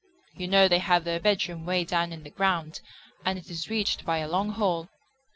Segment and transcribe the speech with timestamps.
[0.33, 2.81] You know they have their bedroom way down in the ground,
[3.23, 4.89] and it is reached by a long hall.